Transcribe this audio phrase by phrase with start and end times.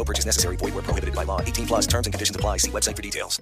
[0.00, 0.56] No purchase necessary.
[0.56, 1.42] Void where prohibited by law.
[1.42, 2.56] 18 plus terms and conditions apply.
[2.56, 3.38] See website for details.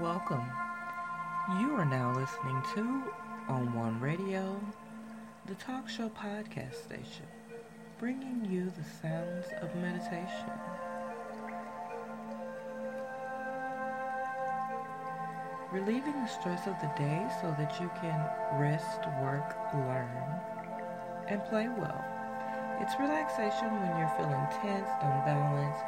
[0.00, 0.44] Welcome.
[1.60, 3.04] You are now listening to
[3.48, 4.60] On One Radio,
[5.46, 7.26] the talk show podcast station,
[7.98, 10.52] bringing you the sounds of meditation.
[15.72, 18.18] Relieving the stress of the day so that you can
[18.60, 20.40] rest, work, learn,
[21.26, 22.04] and play well.
[22.80, 25.84] It's relaxation when you're feeling tense, unbalanced,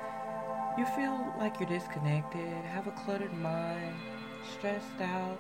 [0.77, 3.95] you feel like you're disconnected, have a cluttered mind,
[4.57, 5.39] stressed out,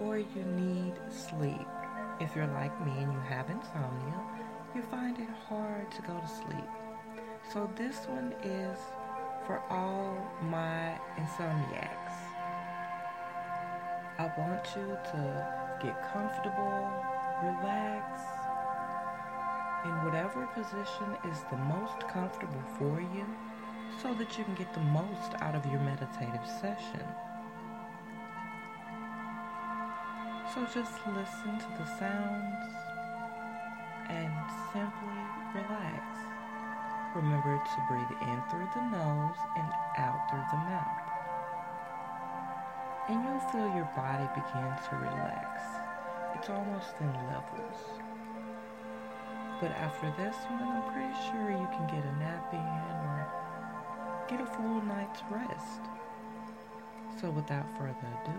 [0.00, 1.66] or you need sleep.
[2.20, 4.33] If you're like me and you have insomnia,
[4.74, 6.68] you find it hard to go to sleep.
[7.52, 8.78] So this one is
[9.46, 12.16] for all my insomniacs.
[14.18, 17.04] I want you to get comfortable,
[17.42, 18.20] relax,
[19.84, 23.26] in whatever position is the most comfortable for you
[24.02, 27.04] so that you can get the most out of your meditative session.
[30.52, 32.93] So just listen to the sounds
[34.08, 34.32] and
[34.72, 35.20] simply
[35.54, 36.02] relax.
[37.14, 41.04] Remember to breathe in through the nose and out through the mouth.
[43.08, 45.60] And you'll feel your body begin to relax.
[46.34, 47.78] It's almost in levels.
[49.60, 53.28] But after this one, I'm pretty sure you can get a nap in or
[54.28, 55.80] get a full night's rest.
[57.20, 57.94] So without further
[58.24, 58.38] ado,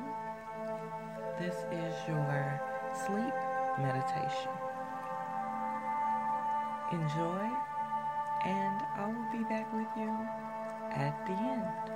[1.40, 2.62] this is your
[3.06, 3.34] sleep
[3.80, 4.65] meditation.
[6.96, 7.50] Enjoy,
[8.46, 10.30] and I will be back with you
[10.94, 11.95] at the end.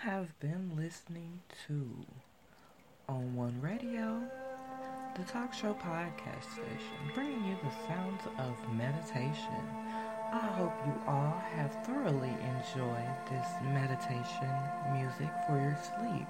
[0.00, 1.86] Have been listening to
[3.06, 4.22] On One Radio,
[5.14, 9.60] the talk show podcast station, bringing you the sounds of meditation.
[10.32, 14.48] I hope you all have thoroughly enjoyed this meditation
[14.94, 16.28] music for your sleep.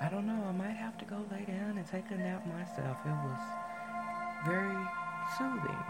[0.00, 2.98] I don't know, I might have to go lay down and take a nap myself.
[3.06, 3.42] It was
[4.44, 4.86] very
[5.38, 5.84] soothing.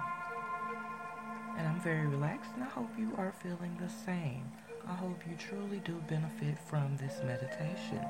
[1.57, 4.53] And I'm very relaxed, and I hope you are feeling the same.
[4.89, 8.05] I hope you truly do benefit from this meditation.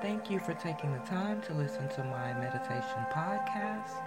[0.00, 3.98] Thank you for taking the time to listen to my meditation podcast.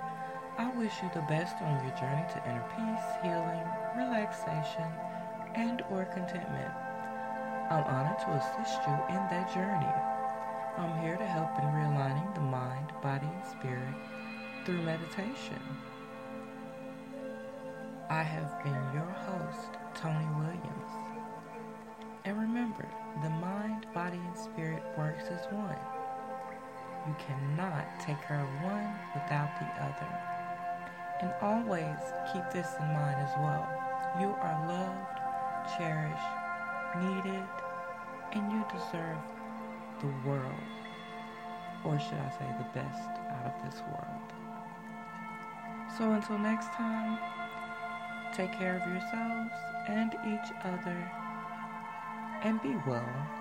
[0.57, 4.87] I wish you the best on your journey to inner peace, healing, relaxation,
[5.55, 6.71] and or contentment.
[7.69, 9.93] I'm honored to assist you in that journey.
[10.77, 13.95] I'm here to help in realigning the mind, body, and spirit
[14.65, 15.59] through meditation.
[18.09, 21.06] I have been your host, Tony Williams.
[22.27, 22.85] And remember,
[23.23, 25.79] the mind, body, and spirit works as one.
[27.07, 30.11] You cannot take care of one without the other.
[31.21, 31.95] And always
[32.33, 33.65] keep this in mind as well.
[34.19, 36.35] You are loved, cherished,
[36.99, 37.47] needed,
[38.33, 39.23] and you deserve
[40.01, 40.67] the world.
[41.85, 43.07] Or should I say the best
[43.39, 44.27] out of this world.
[45.97, 47.17] So until next time,
[48.33, 49.51] Take care of yourselves
[49.87, 51.11] and each other
[52.41, 53.36] and be well.